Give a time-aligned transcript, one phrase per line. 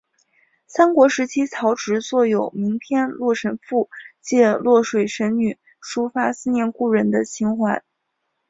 [0.65, 3.87] 三国时期曹植作有名篇洛神赋
[4.19, 7.83] 借洛水神女抒发思念故人的情怀。